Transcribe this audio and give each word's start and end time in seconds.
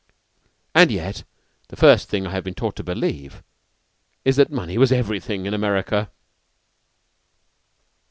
And 0.73 0.89
yet 0.89 1.23
the 1.67 1.75
first 1.75 2.09
thing 2.09 2.25
I 2.25 2.31
have 2.31 2.43
been 2.43 2.55
taught 2.55 2.75
to 2.77 2.83
believe 2.83 3.43
is 4.25 4.35
that 4.37 4.49
money 4.51 4.79
was 4.79 4.91
everything 4.91 5.45
in 5.45 5.53
America! 5.53 6.09